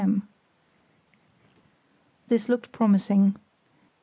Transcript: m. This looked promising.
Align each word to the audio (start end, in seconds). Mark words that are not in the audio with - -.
m. 0.03 0.27
This 2.27 2.49
looked 2.49 2.71
promising. 2.71 3.35